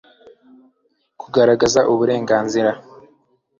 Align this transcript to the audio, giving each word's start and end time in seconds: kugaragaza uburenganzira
kugaragaza 1.21 1.79
uburenganzira 1.91 2.71